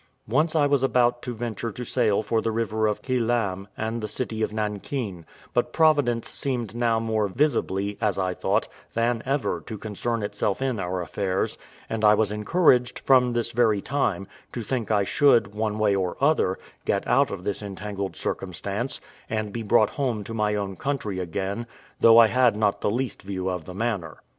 [0.27, 4.07] Once I was about to venture to sail for the river of Kilam, and the
[4.07, 9.77] city of Nankin; but Providence seemed now more visibly, as I thought, than ever to
[9.77, 11.55] concern itself in our affairs;
[11.87, 16.17] and I was encouraged, from this very time, to think I should, one way or
[16.19, 18.99] other, get out of this entangled circumstance,
[19.29, 21.67] and be brought home to my own country again,
[21.99, 24.17] though I had not the least view of the manner.